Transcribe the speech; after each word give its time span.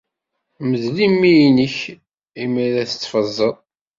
Meddel 0.69 0.97
imi-nnek 1.07 1.77
mi 2.51 2.59
ara 2.67 2.89
tettfeẓẓed. 2.89 3.57